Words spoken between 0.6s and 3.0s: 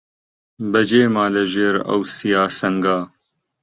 بەجێ ما لە ژێر ئەو سیا سەنگا